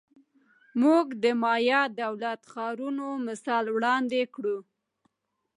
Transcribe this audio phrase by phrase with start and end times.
[0.81, 4.57] موږ به د مایا دولت ښارونو مثال وړاندې کړو